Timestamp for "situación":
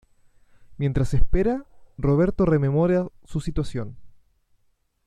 3.39-3.97